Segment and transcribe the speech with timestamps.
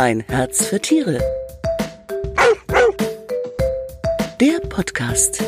[0.00, 1.18] Ein Herz für Tiere.
[4.40, 5.44] Der Podcast.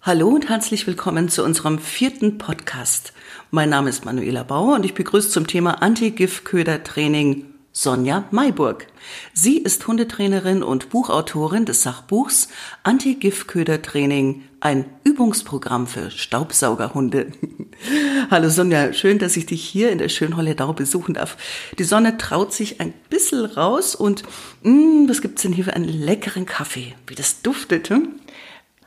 [0.00, 3.12] Hallo und herzlich willkommen zu unserem vierten Podcast.
[3.50, 8.86] Mein Name ist Manuela Bauer und ich begrüße zum Thema Anti-Giftköder-Training Sonja Mayburg.
[9.34, 12.48] Sie ist Hundetrainerin und Buchautorin des Sachbuchs
[12.82, 17.32] Anti-Giftköder-Training, ein Übungsprogramm für Staubsaugerhunde.
[18.30, 21.36] Hallo Sonja, schön, dass ich dich hier in der Schönholledau besuchen darf.
[21.78, 24.22] Die Sonne traut sich ein bisschen raus und
[24.62, 26.94] mh, mm, was gibt's denn hier für einen leckeren Kaffee?
[27.06, 28.14] Wie das duftet, hm?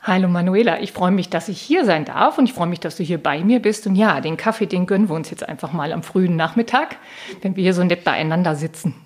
[0.04, 2.96] Hallo Manuela, ich freue mich, dass ich hier sein darf und ich freue mich, dass
[2.96, 3.86] du hier bei mir bist.
[3.86, 6.96] Und ja, den Kaffee, den gönnen wir uns jetzt einfach mal am frühen Nachmittag,
[7.40, 8.96] wenn wir hier so nett beieinander sitzen.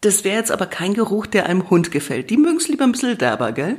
[0.00, 2.30] Das wäre jetzt aber kein Geruch, der einem Hund gefällt.
[2.30, 3.78] Die mögen es lieber ein bisschen derber, gell?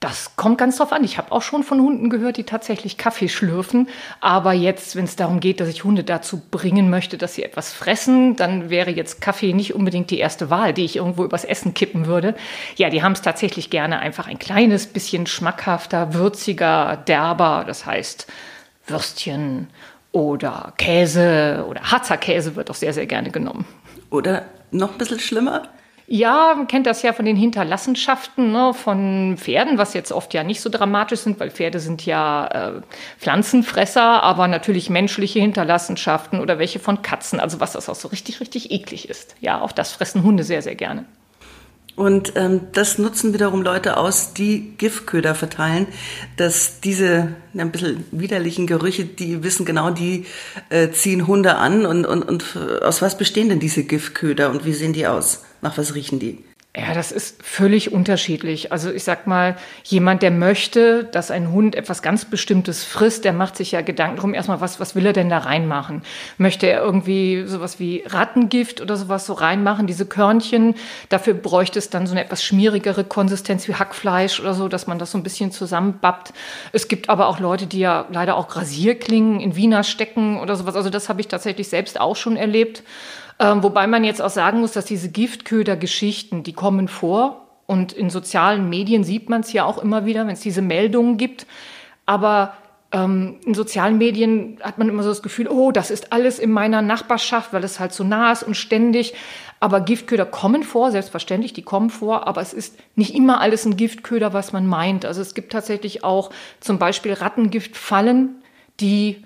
[0.00, 1.02] Das kommt ganz drauf an.
[1.02, 3.88] Ich habe auch schon von Hunden gehört, die tatsächlich Kaffee schlürfen.
[4.20, 7.72] Aber jetzt, wenn es darum geht, dass ich Hunde dazu bringen möchte, dass sie etwas
[7.72, 11.74] fressen, dann wäre jetzt Kaffee nicht unbedingt die erste Wahl, die ich irgendwo übers Essen
[11.74, 12.36] kippen würde.
[12.76, 17.64] Ja, die haben es tatsächlich gerne einfach ein kleines bisschen schmackhafter, würziger, derber.
[17.66, 18.28] Das heißt
[18.86, 19.66] Würstchen
[20.12, 23.66] oder Käse oder Harzer Käse wird auch sehr, sehr gerne genommen.
[24.10, 25.64] Oder noch ein bisschen schlimmer?
[26.10, 30.42] Ja, man kennt das ja von den Hinterlassenschaften ne, von Pferden, was jetzt oft ja
[30.42, 32.80] nicht so dramatisch sind, weil Pferde sind ja äh,
[33.18, 38.40] Pflanzenfresser, aber natürlich menschliche Hinterlassenschaften oder welche von Katzen, also was das auch so richtig,
[38.40, 39.36] richtig eklig ist.
[39.40, 41.04] Ja, auch das fressen Hunde sehr, sehr gerne.
[41.94, 45.88] Und ähm, das nutzen wiederum Leute aus, die Giftköder verteilen,
[46.38, 50.24] dass diese ein bisschen widerlichen Gerüche, die wissen genau, die
[50.70, 51.84] äh, ziehen Hunde an.
[51.84, 55.42] Und, und, und äh, aus was bestehen denn diese Giftköder und wie sehen die aus?
[55.60, 56.44] Nach was riechen die?
[56.76, 58.70] Ja, das ist völlig unterschiedlich.
[58.70, 63.32] Also ich sag mal, jemand, der möchte, dass ein Hund etwas ganz Bestimmtes frisst, der
[63.32, 66.02] macht sich ja Gedanken drum erstmal, was, was will er denn da reinmachen?
[66.36, 70.76] Möchte er irgendwie sowas wie Rattengift oder sowas so reinmachen, diese Körnchen?
[71.08, 75.00] Dafür bräuchte es dann so eine etwas schmierigere Konsistenz wie Hackfleisch oder so, dass man
[75.00, 76.32] das so ein bisschen zusammenbappt.
[76.72, 80.76] Es gibt aber auch Leute, die ja leider auch Rasierklingen in Wiener stecken oder sowas.
[80.76, 82.84] Also das habe ich tatsächlich selbst auch schon erlebt.
[83.40, 87.46] Ähm, wobei man jetzt auch sagen muss, dass diese Giftköder-Geschichten, die kommen vor.
[87.66, 91.18] Und in sozialen Medien sieht man es ja auch immer wieder, wenn es diese Meldungen
[91.18, 91.46] gibt.
[92.06, 92.54] Aber
[92.90, 96.50] ähm, in sozialen Medien hat man immer so das Gefühl, oh, das ist alles in
[96.50, 99.14] meiner Nachbarschaft, weil es halt so nah ist und ständig.
[99.60, 103.76] Aber Giftköder kommen vor, selbstverständlich, die kommen vor, aber es ist nicht immer alles ein
[103.76, 105.04] Giftköder, was man meint.
[105.04, 108.42] Also es gibt tatsächlich auch zum Beispiel Rattengiftfallen,
[108.80, 109.22] die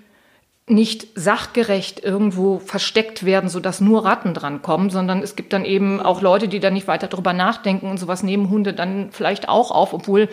[0.65, 5.99] nicht sachgerecht irgendwo versteckt werden, sodass nur Ratten dran kommen, sondern es gibt dann eben
[5.99, 9.71] auch Leute, die dann nicht weiter drüber nachdenken und sowas nehmen Hunde dann vielleicht auch
[9.71, 10.29] auf, obwohl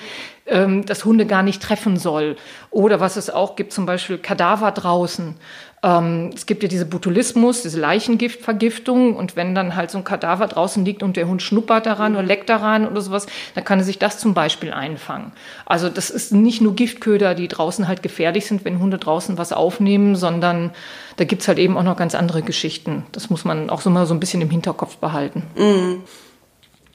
[0.46, 2.36] ähm, das Hunde gar nicht treffen soll.
[2.70, 5.34] Oder was es auch gibt, zum Beispiel Kadaver draußen.
[5.82, 10.46] Ähm, es gibt ja diese Botulismus, diese Leichengiftvergiftung und wenn dann halt so ein Kadaver
[10.46, 13.84] draußen liegt und der Hund schnuppert daran oder leckt daran oder sowas, dann kann er
[13.84, 15.32] sich das zum Beispiel einfangen.
[15.64, 19.52] Also das ist nicht nur Giftköder, die draußen halt gefährlich sind, wenn Hunde draußen was
[19.54, 20.72] aufnehmen, sondern
[21.16, 23.06] da gibt's halt eben auch noch ganz andere Geschichten.
[23.12, 25.44] Das muss man auch so mal so ein bisschen im Hinterkopf behalten.
[25.56, 26.02] Mhm.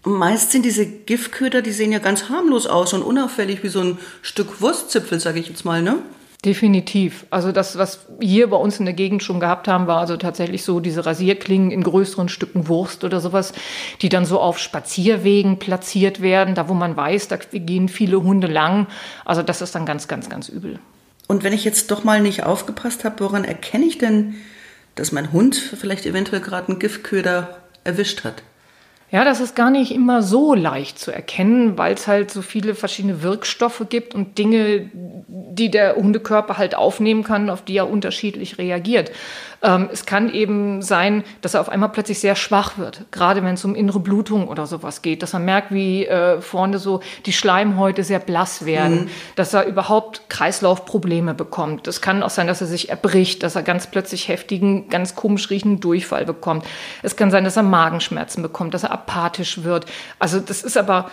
[0.03, 3.97] Meist sind diese Giftköder, die sehen ja ganz harmlos aus und unauffällig wie so ein
[4.21, 5.97] Stück Wurstzipfel, sage ich jetzt mal, ne?
[6.45, 7.25] Definitiv.
[7.31, 10.63] Also das, was hier bei uns in der Gegend schon gehabt haben, war also tatsächlich
[10.63, 13.51] so diese Rasierklingen in größeren Stücken Wurst oder sowas,
[14.03, 18.45] die dann so auf Spazierwegen platziert werden, da wo man weiß, da gehen viele Hunde
[18.45, 18.85] lang.
[19.25, 20.77] Also das ist dann ganz, ganz, ganz übel.
[21.27, 24.35] Und wenn ich jetzt doch mal nicht aufgepasst habe, woran erkenne ich denn,
[24.93, 28.43] dass mein Hund vielleicht eventuell gerade einen Giftköder erwischt hat?
[29.11, 32.73] Ja, das ist gar nicht immer so leicht zu erkennen, weil es halt so viele
[32.73, 34.89] verschiedene Wirkstoffe gibt und Dinge,
[35.27, 39.11] die der Hundekörper halt aufnehmen kann, auf die er unterschiedlich reagiert.
[39.65, 43.55] Ähm, es kann eben sein, dass er auf einmal plötzlich sehr schwach wird, gerade wenn
[43.55, 47.33] es um innere Blutung oder sowas geht, dass man merkt, wie äh, vorne so die
[47.33, 49.09] Schleimhäute sehr blass werden, mhm.
[49.35, 51.87] dass er überhaupt Kreislaufprobleme bekommt.
[51.87, 55.49] Es kann auch sein, dass er sich erbricht, dass er ganz plötzlich heftigen, ganz komisch
[55.49, 56.65] riechenden Durchfall bekommt.
[57.01, 59.87] Es kann sein, dass er Magenschmerzen bekommt, dass er apathisch wird.
[60.19, 61.09] Also das ist aber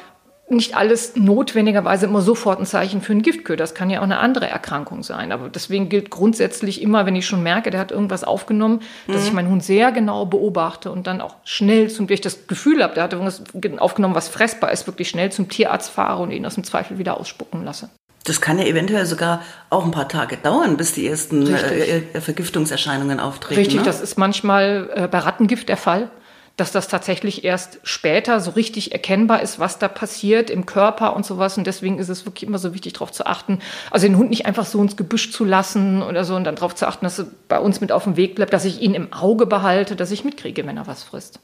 [0.48, 3.62] nicht alles notwendigerweise immer sofort ein Zeichen für einen Giftköder.
[3.62, 5.32] Das kann ja auch eine andere Erkrankung sein.
[5.32, 9.12] Aber deswegen gilt grundsätzlich immer, wenn ich schon merke, der hat irgendwas aufgenommen, mhm.
[9.12, 12.46] dass ich meinen Hund sehr genau beobachte und dann auch schnell zum, wenn ich das
[12.46, 13.42] Gefühl habe, der hat irgendwas
[13.78, 17.18] aufgenommen, was fressbar ist, wirklich schnell zum Tierarzt fahre und ihn aus dem Zweifel wieder
[17.18, 17.88] ausspucken lasse.
[18.24, 22.20] Das kann ja eventuell sogar auch ein paar Tage dauern, bis die ersten äh, äh,
[22.20, 23.58] Vergiftungserscheinungen auftreten.
[23.58, 23.82] Richtig, ne?
[23.84, 26.08] das ist manchmal äh, bei Rattengift der Fall
[26.56, 31.24] dass das tatsächlich erst später so richtig erkennbar ist, was da passiert im Körper und
[31.24, 31.56] sowas.
[31.56, 33.58] Und deswegen ist es wirklich immer so wichtig, darauf zu achten,
[33.90, 36.74] also den Hund nicht einfach so ins Gebüsch zu lassen oder so und dann darauf
[36.74, 39.12] zu achten, dass er bei uns mit auf dem Weg bleibt, dass ich ihn im
[39.12, 41.40] Auge behalte, dass ich mitkriege, wenn er was frisst.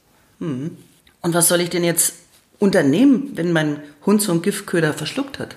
[1.23, 2.15] Und was soll ich denn jetzt
[2.59, 5.57] unternehmen, wenn mein Hund so einen Giftköder verschluckt hat?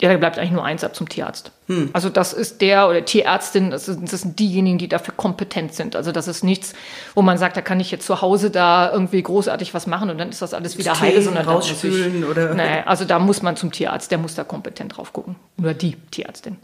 [0.00, 1.50] Ja, da bleibt eigentlich nur eins ab zum Tierarzt.
[1.66, 1.90] Hm.
[1.92, 5.96] Also das ist der oder Tierärztin, das, ist, das sind diejenigen, die dafür kompetent sind.
[5.96, 6.74] Also das ist nichts,
[7.16, 10.18] wo man sagt, da kann ich jetzt zu Hause da irgendwie großartig was machen und
[10.18, 13.56] dann ist das alles wieder heile, sondern rausspülen ich, oder nee, also da muss man
[13.56, 15.34] zum Tierarzt, der muss da kompetent drauf gucken.
[15.58, 16.58] Oder die Tierärztin.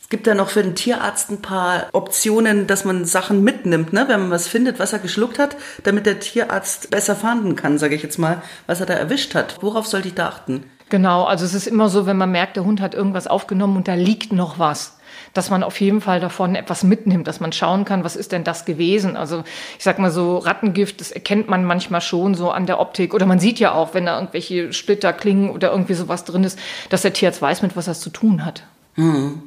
[0.00, 4.04] Es gibt da noch für den Tierarzt ein paar Optionen, dass man Sachen mitnimmt, ne?
[4.06, 7.96] wenn man was findet, was er geschluckt hat, damit der Tierarzt besser fahnden kann, sage
[7.96, 9.56] ich jetzt mal, was er da erwischt hat.
[9.62, 10.62] Worauf sollte ich da achten?
[10.88, 13.88] Genau, also es ist immer so, wenn man merkt, der Hund hat irgendwas aufgenommen und
[13.88, 14.96] da liegt noch was,
[15.34, 18.44] dass man auf jeden Fall davon etwas mitnimmt, dass man schauen kann, was ist denn
[18.44, 19.16] das gewesen?
[19.16, 19.42] Also
[19.78, 23.26] ich sag mal so Rattengift, das erkennt man manchmal schon so an der Optik oder
[23.26, 26.56] man sieht ja auch, wenn da irgendwelche Splitter klingen oder irgendwie sowas drin ist,
[26.88, 28.62] dass der Tierarzt weiß, mit was er zu tun hat.
[28.94, 29.42] Hm.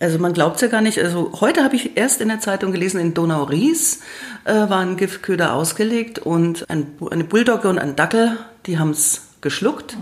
[0.00, 0.98] Also man glaubt es ja gar nicht.
[0.98, 4.00] Also heute habe ich erst in der Zeitung gelesen, in Donau-Ries
[4.46, 8.94] äh, waren Giftköder ausgelegt und ein, eine Bulldogge und ein Dackel, die haben
[9.40, 9.96] es geschluckt.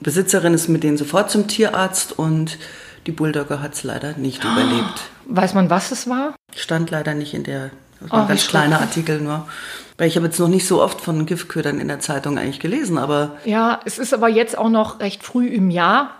[0.00, 2.58] Besitzerin ist mit denen sofort zum Tierarzt und
[3.06, 4.52] die Bulldogge hat es leider nicht oh.
[4.52, 5.00] überlebt.
[5.26, 6.34] Weiß man, was es war?
[6.54, 7.70] Stand leider nicht in der,
[8.00, 9.46] das war oh, ein ganz kleiner Artikel nur.
[9.96, 12.96] Weil ich habe jetzt noch nicht so oft von Giftködern in der Zeitung eigentlich gelesen,
[12.96, 13.36] aber.
[13.44, 16.14] Ja, es ist aber jetzt auch noch recht früh im Jahr.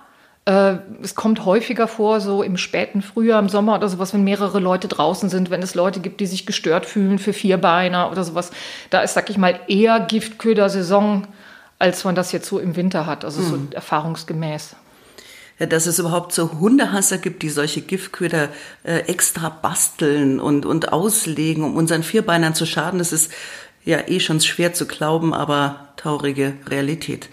[0.44, 4.60] Äh, es kommt häufiger vor, so im späten Frühjahr, im Sommer oder sowas, wenn mehrere
[4.60, 8.50] Leute draußen sind, wenn es Leute gibt, die sich gestört fühlen für Vierbeiner oder sowas.
[8.90, 11.26] Da ist, sag ich mal, eher Giftköder-Saison,
[11.80, 13.72] als man das jetzt so im Winter hat, also so hm.
[13.72, 14.76] erfahrungsgemäß.
[15.58, 18.50] Ja, dass es überhaupt so Hundehasser gibt, die solche Giftköder
[18.84, 23.32] äh, extra basteln und, und auslegen, um unseren Vierbeinern zu schaden, das ist
[23.84, 27.28] ja eh schon schwer zu glauben, aber traurige Realität.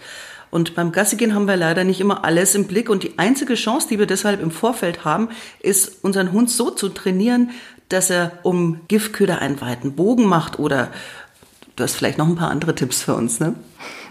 [0.50, 2.88] Und beim Gassigehen haben wir leider nicht immer alles im Blick.
[2.88, 5.28] Und die einzige Chance, die wir deshalb im Vorfeld haben,
[5.60, 7.50] ist, unseren Hund so zu trainieren,
[7.90, 10.90] dass er um Giftköder einen weiten Bogen macht oder
[11.78, 13.54] du hast vielleicht noch ein paar andere Tipps für uns, ne?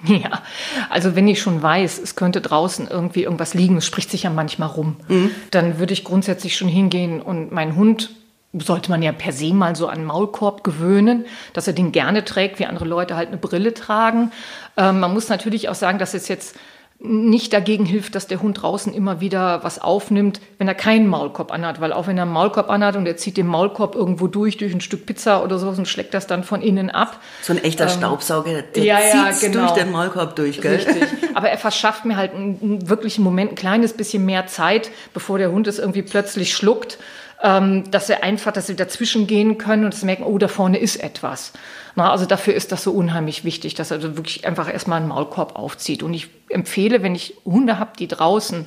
[0.05, 0.43] Ja,
[0.89, 4.29] also wenn ich schon weiß, es könnte draußen irgendwie irgendwas liegen, es spricht sich ja
[4.29, 5.31] manchmal rum, mhm.
[5.49, 8.11] dann würde ich grundsätzlich schon hingehen und meinen Hund
[8.53, 12.59] sollte man ja per se mal so an Maulkorb gewöhnen, dass er den gerne trägt,
[12.59, 14.31] wie andere Leute halt eine Brille tragen.
[14.77, 16.55] Ähm, man muss natürlich auch sagen, dass es jetzt
[16.99, 21.51] nicht dagegen hilft, dass der Hund draußen immer wieder was aufnimmt, wenn er keinen Maulkorb
[21.51, 21.79] anhat.
[21.79, 24.73] Weil auch wenn er einen Maulkorb anhat und er zieht den Maulkorb irgendwo durch, durch
[24.73, 27.19] ein Stück Pizza oder sowas und schlägt das dann von innen ab.
[27.43, 29.67] So ein echter ähm, Staubsauger, der ja, ja, genau.
[29.67, 30.75] durch den Maulkorb durch, gell?
[30.75, 31.03] Richtig.
[31.35, 35.37] Aber er verschafft mir halt einen, wirklich einen Moment, ein kleines bisschen mehr Zeit, bevor
[35.37, 36.97] der Hund es irgendwie plötzlich schluckt
[37.41, 40.47] ähm, dass sie einfach, dass sie dazwischen gehen können und dass sie merken, oh, da
[40.47, 41.53] vorne ist etwas.
[41.95, 45.09] Na, also dafür ist das so unheimlich wichtig, dass er also wirklich einfach erstmal einen
[45.09, 46.03] Maulkorb aufzieht.
[46.03, 48.65] Und ich empfehle, wenn ich Hunde habe, die draußen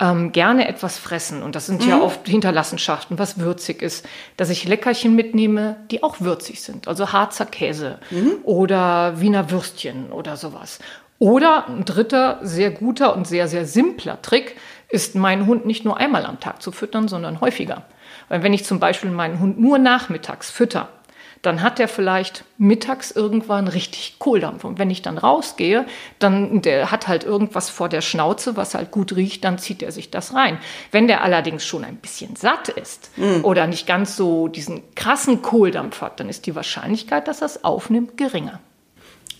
[0.00, 1.90] ähm, gerne etwas fressen, und das sind mhm.
[1.90, 4.06] ja oft Hinterlassenschaften, was würzig ist,
[4.36, 6.88] dass ich Leckerchen mitnehme, die auch würzig sind.
[6.88, 8.36] Also Harzer Käse mhm.
[8.42, 10.80] oder Wiener Würstchen oder sowas.
[11.22, 14.56] Oder ein dritter sehr guter und sehr, sehr simpler Trick
[14.88, 17.84] ist, meinen Hund nicht nur einmal am Tag zu füttern, sondern häufiger.
[18.28, 20.88] Weil wenn ich zum Beispiel meinen Hund nur nachmittags fütter,
[21.40, 24.64] dann hat er vielleicht mittags irgendwann richtig Kohldampf.
[24.64, 25.86] Und wenn ich dann rausgehe,
[26.18, 29.92] dann der hat halt irgendwas vor der Schnauze, was halt gut riecht, dann zieht er
[29.92, 30.58] sich das rein.
[30.90, 33.44] Wenn der allerdings schon ein bisschen satt ist mm.
[33.44, 37.62] oder nicht ganz so diesen krassen Kohldampf hat, dann ist die Wahrscheinlichkeit, dass er es
[37.62, 38.58] aufnimmt, geringer.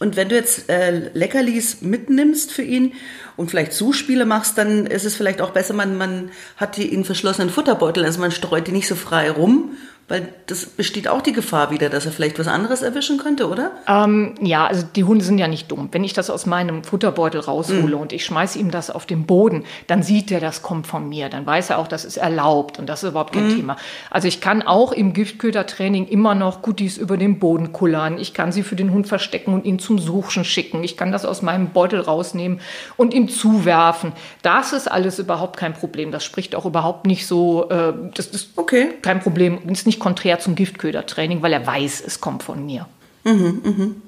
[0.03, 2.95] Und wenn du jetzt äh, Leckerlis mitnimmst für ihn
[3.37, 7.05] und vielleicht Zuspiele machst, dann ist es vielleicht auch besser, man, man hat die in
[7.05, 9.77] verschlossenen Futterbeutel, also man streut die nicht so frei rum
[10.13, 13.71] weil das besteht auch die Gefahr wieder, dass er vielleicht was anderes erwischen könnte, oder?
[13.89, 15.89] Ähm, ja, also die Hunde sind ja nicht dumm.
[15.93, 18.01] Wenn ich das aus meinem Futterbeutel raushole mm.
[18.01, 21.31] und ich schmeiße ihm das auf den Boden, dann sieht er, das kommt von mir.
[21.31, 23.57] Dann weiß er auch, das ist erlaubt und das ist überhaupt kein mm.
[23.57, 23.77] Thema.
[24.11, 28.19] Also ich kann auch im Giftködertraining immer noch Goodies über den Boden kullern.
[28.19, 30.85] Ich kann sie für den Hund verstecken und ihn zum Suchen schicken.
[30.85, 32.61] Ich kann das aus meinem Beutel rausnehmen
[32.99, 34.13] und ihm zuwerfen.
[34.43, 36.13] Das ist alles überhaupt kein Problem.
[36.13, 38.95] Das spricht auch überhaupt nicht so, äh, das ist okay.
[39.03, 39.69] kein Problem.
[39.69, 42.87] Ist nicht konträr zum Giftködertraining, weil er weiß, es kommt von mir.
[43.25, 44.03] Mhm, mhm.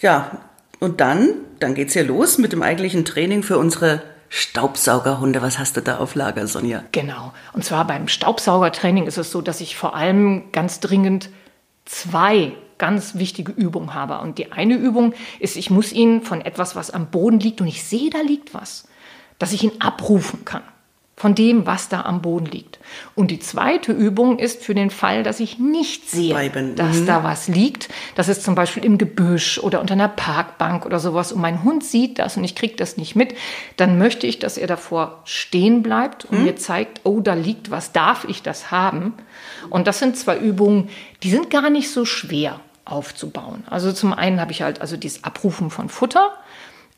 [0.00, 0.38] Ja,
[0.78, 5.42] und dann, dann geht's ja los mit dem eigentlichen Training für unsere Staubsaugerhunde.
[5.42, 6.84] Was hast du da auf Lager, Sonja?
[6.92, 7.32] Genau.
[7.52, 11.30] Und zwar beim Staubsaugertraining ist es so, dass ich vor allem ganz dringend
[11.84, 14.20] zwei ganz wichtige Übungen habe.
[14.20, 17.66] Und die eine Übung ist, ich muss ihn von etwas, was am Boden liegt und
[17.66, 18.88] ich sehe, da liegt was,
[19.38, 20.62] dass ich ihn abrufen kann
[21.16, 22.78] von dem, was da am Boden liegt.
[23.14, 26.74] Und die zweite Übung ist für den Fall, dass ich nicht sehe, Bleiben.
[26.76, 27.06] dass mhm.
[27.06, 27.88] da was liegt.
[28.16, 31.32] Das ist zum Beispiel im Gebüsch oder unter einer Parkbank oder sowas.
[31.32, 33.34] Und mein Hund sieht das und ich kriege das nicht mit.
[33.78, 36.44] Dann möchte ich, dass er davor stehen bleibt und mhm.
[36.44, 39.14] mir zeigt, oh, da liegt was, darf ich das haben?
[39.70, 40.90] Und das sind zwei Übungen,
[41.22, 42.60] die sind gar nicht so schwer.
[42.86, 43.64] Aufzubauen.
[43.68, 46.32] Also zum einen habe ich halt also dieses Abrufen von Futter.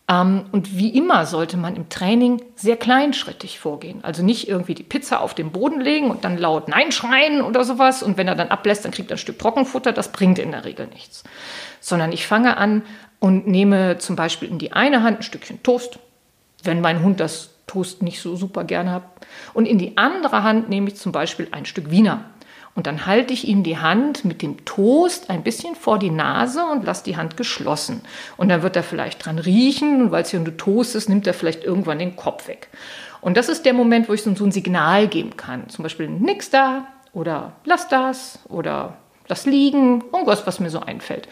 [0.08, 4.04] Ähm, und wie immer sollte man im Training sehr kleinschrittig vorgehen.
[4.04, 7.64] Also nicht irgendwie die Pizza auf den Boden legen und dann laut Nein schreien oder
[7.64, 8.02] sowas.
[8.02, 9.92] Und wenn er dann ablässt, dann kriegt er ein Stück Trockenfutter.
[9.92, 11.24] Das bringt in der Regel nichts.
[11.80, 12.82] Sondern ich fange an
[13.18, 15.98] und nehme zum Beispiel in die eine Hand ein Stückchen Toast,
[16.62, 19.02] wenn mein Hund das Toast nicht so super gerne hat.
[19.54, 22.24] Und in die andere Hand nehme ich zum Beispiel ein Stück Wiener.
[22.78, 26.64] Und dann halte ich ihm die Hand mit dem Toast ein bisschen vor die Nase
[26.64, 28.02] und lasse die Hand geschlossen.
[28.36, 31.26] Und dann wird er vielleicht dran riechen und weil es ja nur Toast ist, nimmt
[31.26, 32.68] er vielleicht irgendwann den Kopf weg.
[33.20, 35.68] Und das ist der Moment, wo ich so ein Signal geben kann.
[35.68, 41.26] Zum Beispiel nix da oder lass das oder lass liegen, irgendwas, was mir so einfällt.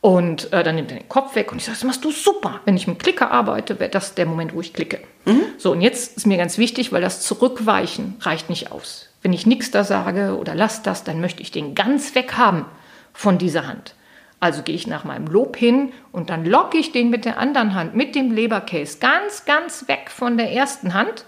[0.00, 2.60] Und äh, dann nimmt er den Kopf weg und ich sage, das machst du super.
[2.64, 5.00] Wenn ich mit Klicker arbeite, wäre das der Moment, wo ich klicke.
[5.26, 5.42] Mhm.
[5.58, 9.07] So, und jetzt ist mir ganz wichtig, weil das Zurückweichen reicht nicht aus.
[9.22, 12.66] Wenn ich nichts da sage oder lass das, dann möchte ich den ganz weg haben
[13.12, 13.94] von dieser Hand.
[14.40, 17.74] Also gehe ich nach meinem Lob hin und dann locke ich den mit der anderen
[17.74, 21.24] Hand, mit dem Leberkäse, ganz, ganz weg von der ersten Hand.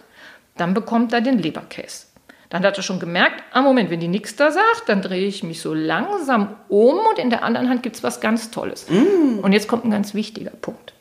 [0.56, 2.06] Dann bekommt er den Leberkäse.
[2.50, 5.42] Dann hat er schon gemerkt, ah Moment, wenn die nichts da sagt, dann drehe ich
[5.42, 8.88] mich so langsam um und in der anderen Hand gibt es was ganz Tolles.
[8.88, 9.38] Mm.
[9.40, 10.92] Und jetzt kommt ein ganz wichtiger Punkt.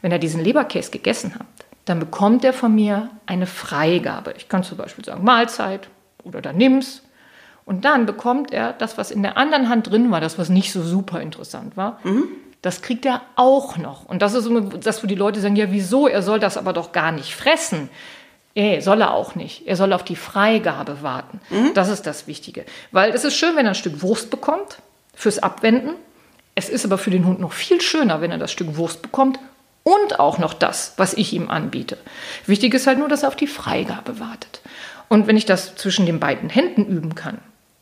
[0.00, 1.46] Wenn er diesen Leberkäse gegessen hat,
[1.84, 4.34] dann bekommt er von mir eine Freigabe.
[4.36, 5.88] Ich kann zum Beispiel sagen Mahlzeit
[6.24, 7.02] oder dann nimm's.
[7.64, 10.72] Und dann bekommt er das, was in der anderen Hand drin war, das, was nicht
[10.72, 12.24] so super interessant war, mhm.
[12.60, 14.04] das kriegt er auch noch.
[14.06, 14.50] Und das ist
[14.84, 16.08] das, wo die Leute sagen, ja, wieso?
[16.08, 17.88] Er soll das aber doch gar nicht fressen.
[18.54, 19.66] Nee, soll er auch nicht.
[19.66, 21.40] Er soll auf die Freigabe warten.
[21.50, 21.72] Mhm.
[21.74, 22.66] Das ist das Wichtige.
[22.90, 24.78] Weil es ist schön, wenn er ein Stück Wurst bekommt
[25.14, 25.94] fürs Abwenden.
[26.54, 29.38] Es ist aber für den Hund noch viel schöner, wenn er das Stück Wurst bekommt
[29.84, 31.96] und auch noch das, was ich ihm anbiete.
[32.46, 34.60] Wichtig ist halt nur, dass er auf die Freigabe wartet.
[35.12, 37.36] Und wenn ich das zwischen den beiden Händen üben kann,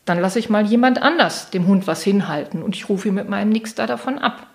[0.04, 3.28] dann lasse ich mal jemand anders dem Hund was hinhalten und ich rufe ihn mit
[3.28, 4.48] meinem Nix da davon ab.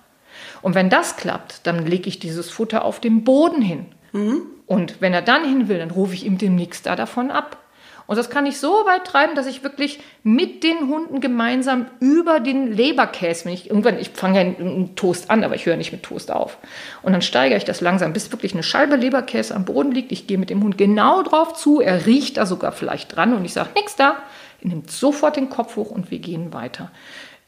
[0.62, 3.86] Und wenn das klappt, dann lege ich dieses Futter auf den Boden hin.
[4.12, 4.42] Mhm.
[4.66, 7.60] Und wenn er dann hin will, dann rufe ich ihm den Nix da davon ab.
[8.08, 12.40] Und das kann ich so weit treiben, dass ich wirklich mit den Hunden gemeinsam über
[12.40, 15.92] den Leberkäse, wenn ich irgendwann, ich fange ja einen Toast an, aber ich höre nicht
[15.92, 16.58] mit Toast auf.
[17.02, 20.12] Und dann steigere ich das langsam, bis wirklich eine Scheibe Leberkäse am Boden liegt.
[20.12, 23.44] Ich gehe mit dem Hund genau drauf zu, er riecht da sogar vielleicht dran und
[23.44, 24.18] ich sage, nix da.
[24.62, 26.92] Er nimmt sofort den Kopf hoch und wir gehen weiter.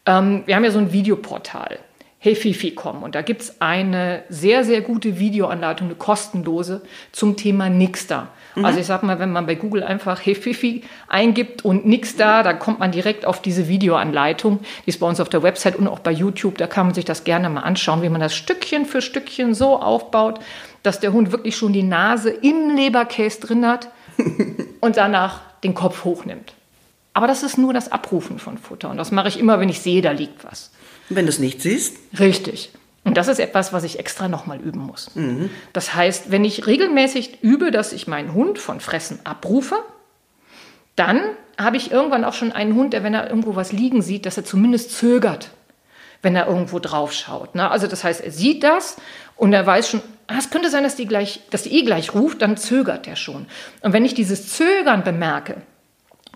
[0.05, 1.79] Ähm, wir haben ja so ein Videoportal.
[2.19, 3.03] Hey Fifi kommen.
[3.03, 6.81] Und da gibt es eine sehr, sehr gute Videoanleitung, eine kostenlose
[7.11, 8.29] zum Thema Nixter.
[8.55, 8.65] Mhm.
[8.65, 12.53] Also ich sag mal, wenn man bei Google einfach Hey Fifi eingibt und Nixter, da
[12.53, 14.61] kommt man direkt auf diese Videoanleitung.
[14.85, 16.57] Die ist bei uns auf der Website und auch bei YouTube.
[16.57, 19.79] Da kann man sich das gerne mal anschauen, wie man das Stückchen für Stückchen so
[19.79, 20.39] aufbaut,
[20.81, 23.89] dass der Hund wirklich schon die Nase im Leberkäse drin hat
[24.81, 26.56] und danach den Kopf hochnimmt.
[27.17, 28.91] Aber das ist nur das Abrufen von Futter.
[28.91, 30.69] Und das mache ich immer, wenn ich sehe, da liegt was.
[31.09, 31.97] Wenn du es nicht siehst?
[32.19, 32.69] Richtig.
[33.03, 35.15] Und das ist etwas, was ich extra nochmal üben muss.
[35.15, 35.49] Mhm.
[35.73, 39.77] Das heißt, wenn ich regelmäßig übe, dass ich meinen Hund von Fressen abrufe,
[40.95, 41.19] dann
[41.57, 44.37] habe ich irgendwann auch schon einen Hund, der, wenn er irgendwo was liegen sieht, dass
[44.37, 45.49] er zumindest zögert,
[46.21, 47.55] wenn er irgendwo drauf schaut.
[47.55, 47.67] Ne?
[47.71, 48.97] Also das heißt, er sieht das
[49.37, 52.13] und er weiß schon, ah, es könnte sein, dass die, gleich, dass die eh gleich
[52.13, 53.47] ruft, dann zögert er schon.
[53.81, 55.63] Und wenn ich dieses Zögern bemerke,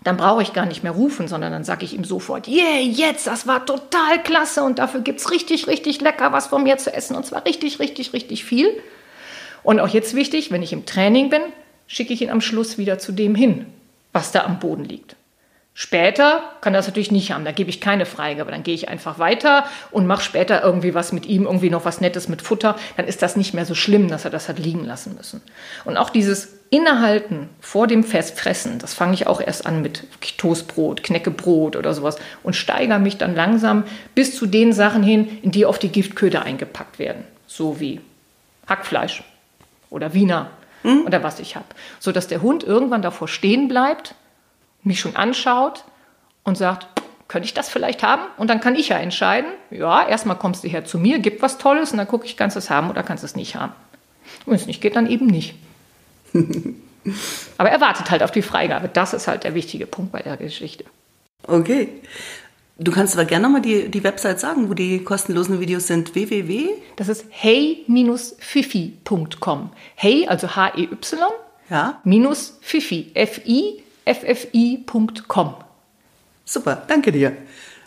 [0.04, 3.26] dann brauche ich gar nicht mehr rufen, sondern dann sage ich ihm sofort, yeah, jetzt,
[3.26, 6.92] das war total klasse und dafür gibt es richtig, richtig lecker was von mir zu
[6.92, 8.80] essen und zwar richtig, richtig, richtig viel.
[9.62, 11.42] Und auch jetzt wichtig, wenn ich im Training bin,
[11.86, 13.66] schicke ich ihn am Schluss wieder zu dem hin,
[14.12, 15.14] was da am Boden liegt.
[15.74, 19.18] Später kann das natürlich nicht haben, da gebe ich keine Freigabe, dann gehe ich einfach
[19.18, 23.06] weiter und mache später irgendwie was mit ihm, irgendwie noch was Nettes mit Futter, dann
[23.06, 25.40] ist das nicht mehr so schlimm, dass er das hat liegen lassen müssen.
[25.86, 30.04] Und auch dieses Innehalten vor dem Festfressen, das fange ich auch erst an mit
[30.36, 35.52] Toastbrot, Knäckebrot oder sowas und steigere mich dann langsam bis zu den Sachen hin, in
[35.52, 38.02] die auf die Giftköder eingepackt werden, so wie
[38.68, 39.24] Hackfleisch
[39.88, 40.50] oder Wiener
[40.82, 41.06] hm?
[41.06, 41.66] oder was ich habe,
[41.98, 44.14] so dass der Hund irgendwann davor stehen bleibt
[44.82, 45.84] mich schon anschaut
[46.44, 46.86] und sagt,
[47.28, 48.22] könnte ich das vielleicht haben?
[48.36, 51.58] Und dann kann ich ja entscheiden, ja, erstmal kommst du her zu mir, gib was
[51.58, 53.72] Tolles und dann gucke ich, kannst du es haben oder kannst du es nicht haben.
[54.44, 55.54] Wenn es nicht geht, dann eben nicht.
[57.58, 58.88] Aber er wartet halt auf die Freigabe.
[58.88, 60.84] Das ist halt der wichtige Punkt bei der Geschichte.
[61.46, 61.88] Okay.
[62.78, 66.14] Du kannst aber gerne nochmal die, die Website sagen, wo die kostenlosen Videos sind.
[66.14, 66.68] www.
[66.96, 68.10] Das ist hey-fifi.com.
[69.94, 71.30] Hey, also H-E-Y.
[71.70, 72.00] Ja.
[72.04, 73.10] Minus Fifi.
[73.14, 75.54] F-I ffi.com.
[76.44, 77.36] Super, danke dir.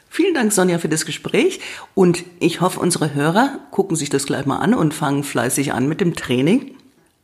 [0.10, 1.60] Vielen Dank, Sonja, für das Gespräch.
[1.93, 5.89] Und ich hoffe, unsere Hörer gucken sich das gleich mal an und fangen fleißig an
[5.89, 6.75] mit dem Training.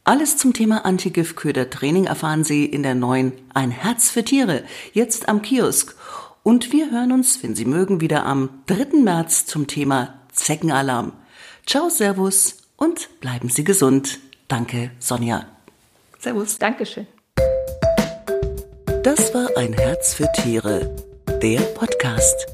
[0.04, 5.42] Alles zum Thema Antigiftköder-Training erfahren Sie in der neuen Ein Herz für Tiere, jetzt am
[5.42, 5.96] Kiosk.
[6.44, 8.98] Und wir hören uns, wenn Sie mögen, wieder am 3.
[9.04, 11.14] März zum Thema Zeckenalarm.
[11.68, 14.20] Ciao, Servus und bleiben Sie gesund.
[14.48, 15.46] Danke, Sonja.
[16.20, 16.58] Servus.
[16.58, 17.08] Dankeschön.
[19.04, 20.96] Das war ein Herz für Tiere,
[21.42, 22.46] der Podcast.